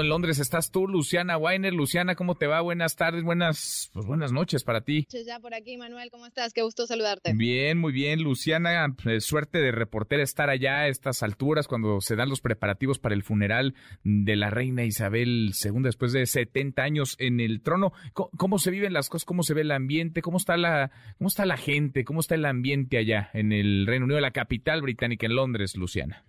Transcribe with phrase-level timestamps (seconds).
[0.00, 1.72] En Londres estás tú, Luciana Weiner.
[1.72, 2.60] Luciana, ¿cómo te va?
[2.60, 5.06] Buenas tardes, buenas, pues buenas noches para ti.
[5.26, 6.52] Ya por aquí, Manuel, ¿cómo estás?
[6.52, 7.32] Qué gusto saludarte.
[7.34, 8.94] Bien, muy bien, Luciana.
[9.02, 13.14] Pues, suerte de reportera estar allá a estas alturas cuando se dan los preparativos para
[13.14, 13.74] el funeral
[14.04, 17.92] de la reina Isabel II después de 70 años en el trono.
[18.12, 19.24] ¿Cómo, cómo se viven las cosas?
[19.24, 20.22] ¿Cómo se ve el ambiente?
[20.22, 22.04] ¿Cómo está la, cómo está la gente?
[22.04, 26.24] ¿Cómo está el ambiente allá en el Reino Unido, la capital británica en Londres, Luciana?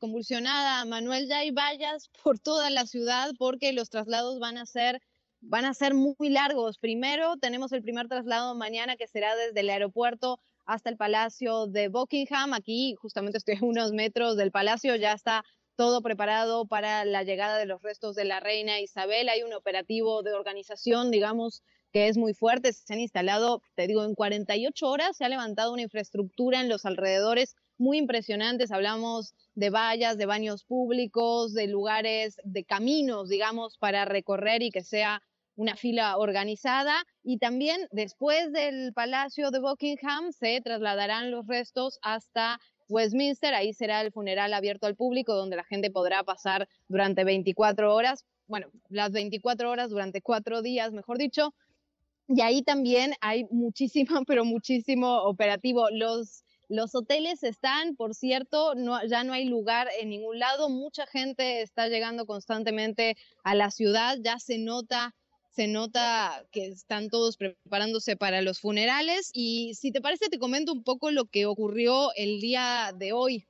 [0.00, 5.00] Convulsionada, Manuel, ya hay vallas por toda la ciudad porque los traslados van a ser
[5.40, 6.78] van a ser muy largos.
[6.78, 11.88] Primero tenemos el primer traslado mañana que será desde el aeropuerto hasta el Palacio de
[11.88, 12.52] Buckingham.
[12.52, 15.44] Aquí justamente estoy a unos metros del palacio, ya está
[15.76, 19.28] todo preparado para la llegada de los restos de la reina Isabel.
[19.28, 21.62] Hay un operativo de organización, digamos,
[21.92, 22.72] que es muy fuerte.
[22.72, 26.86] Se han instalado, te digo, en 48 horas se ha levantado una infraestructura en los
[26.86, 28.70] alrededores muy impresionantes.
[28.70, 34.82] Hablamos de vallas, de baños públicos, de lugares, de caminos, digamos, para recorrer y que
[34.82, 35.22] sea
[35.56, 37.04] una fila organizada.
[37.22, 43.54] Y también después del Palacio de Buckingham se trasladarán los restos hasta Westminster.
[43.54, 48.24] Ahí será el funeral abierto al público donde la gente podrá pasar durante 24 horas.
[48.46, 51.54] Bueno, las 24 horas durante cuatro días, mejor dicho.
[52.28, 55.88] Y ahí también hay muchísimo, pero muchísimo operativo.
[55.90, 58.74] Los los hoteles están, por cierto,
[59.08, 60.68] ya no hay lugar en ningún lado.
[60.68, 64.18] Mucha gente está llegando constantemente a la ciudad.
[64.20, 65.14] Ya se nota,
[65.50, 69.30] se nota que están todos preparándose para los funerales.
[69.32, 73.46] Y si te parece, te comento un poco lo que ocurrió el día de hoy.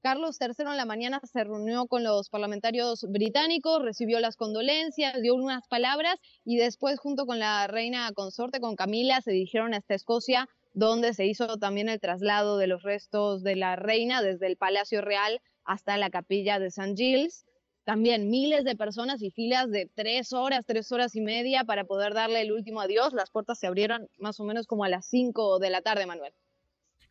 [0.00, 5.36] Carlos III en la mañana se reunió con los parlamentarios británicos, recibió las condolencias, dio
[5.36, 10.48] unas palabras y después junto con la reina consorte, con Camila, se dirigieron hasta Escocia
[10.72, 15.00] donde se hizo también el traslado de los restos de la reina desde el Palacio
[15.00, 16.94] Real hasta la capilla de St.
[16.96, 17.46] Giles.
[17.84, 22.14] También miles de personas y filas de tres horas, tres horas y media para poder
[22.14, 23.12] darle el último adiós.
[23.12, 26.32] Las puertas se abrieron más o menos como a las cinco de la tarde, Manuel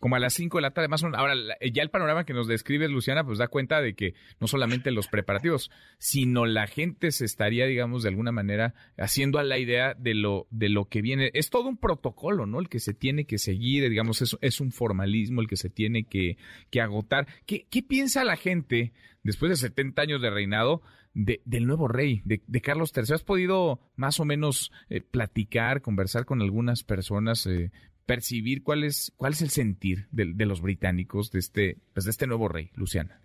[0.02, 1.20] como a las 5 de la tarde, más o menos.
[1.20, 1.36] Ahora,
[1.72, 5.08] ya el panorama que nos describe Luciana, pues da cuenta de que no solamente los
[5.08, 5.70] preparativos,
[6.00, 10.48] sino la gente se estaría, digamos, de alguna manera haciendo a la idea de lo,
[10.50, 11.30] de lo que viene.
[11.36, 12.60] Es todo un protocolo, ¿no?
[12.60, 16.06] El que se tiene que seguir, digamos, es, es un formalismo el que se tiene
[16.06, 16.38] que,
[16.72, 17.28] que agotar.
[17.46, 20.82] ¿Qué, ¿Qué piensa la gente después de 70 años de reinado?
[21.14, 23.16] De, del nuevo rey, de, de, Carlos III.
[23.16, 27.74] ¿Has podido más o menos eh, platicar, conversar con algunas personas eh,
[28.12, 32.28] percibir cuál es, cuál es el sentir de, los británicos de este, pues de este
[32.28, 33.22] nuevo rey, Luciana.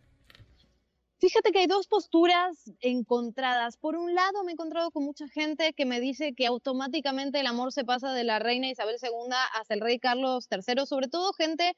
[1.19, 3.78] Fíjate que hay dos posturas encontradas.
[3.78, 7.48] Por un lado, me he encontrado con mucha gente que me dice que automáticamente el
[7.48, 11.32] amor se pasa de la reina Isabel II hasta el rey Carlos III, sobre todo
[11.32, 11.72] gente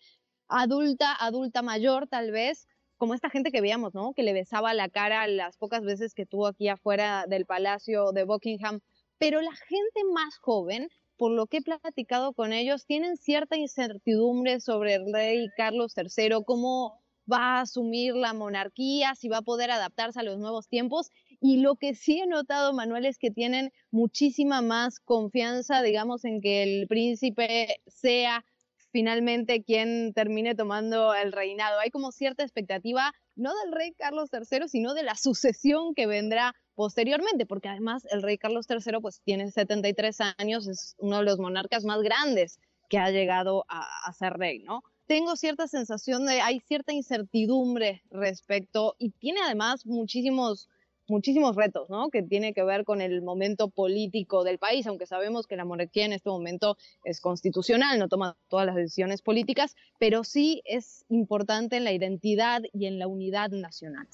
[0.47, 2.67] adulta, adulta mayor tal vez,
[2.99, 4.13] como esta gente que veíamos, ¿no?
[4.13, 8.25] Que le besaba la cara las pocas veces que tuvo aquí afuera del palacio de
[8.25, 8.81] Buckingham.
[9.17, 14.61] Pero la gente más joven por lo que he platicado con ellos, tienen cierta incertidumbre
[14.61, 19.71] sobre el rey Carlos III, cómo va a asumir la monarquía, si va a poder
[19.71, 21.11] adaptarse a los nuevos tiempos.
[21.41, 26.41] Y lo que sí he notado, Manuel, es que tienen muchísima más confianza, digamos, en
[26.41, 28.45] que el príncipe sea
[28.91, 31.79] finalmente quien termine tomando el reinado.
[31.81, 36.55] Hay como cierta expectativa, no del rey Carlos III, sino de la sucesión que vendrá
[36.79, 41.41] posteriormente, porque además el rey Carlos III pues tiene 73 años, es uno de los
[41.41, 44.85] monarcas más grandes que ha llegado a, ser rey, ¿no?
[45.09, 50.69] Tengo cierta sensación de, hay cierta incertidumbre respecto, y tiene además muchísimos,
[51.09, 52.11] muchísimos retos, ¿no?
[52.11, 56.05] Que tiene que ver con el momento político del país, aunque sabemos que la monarquía
[56.05, 61.77] en este momento es constitucional, no toma todas las decisiones políticas, pero sí es importante
[61.77, 64.07] en la identidad y en la unidad nacional.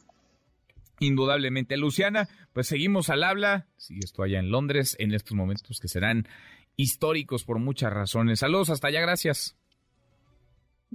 [1.00, 1.76] Indudablemente.
[1.76, 3.66] Luciana, pues seguimos al habla.
[3.76, 6.28] Sigue esto allá en Londres en estos momentos que serán
[6.76, 8.40] históricos por muchas razones.
[8.40, 9.56] Saludos hasta allá, gracias.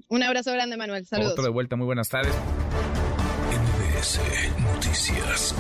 [0.08, 1.06] Un abrazo grande, Manuel.
[1.06, 1.34] Saludos.
[1.34, 2.34] Otro de vuelta, muy buenas tardes.
[3.52, 4.20] NBS
[4.62, 5.56] Noticias.